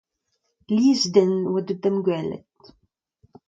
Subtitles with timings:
[0.75, 2.59] Lies den a oa deuet da'm gwelet.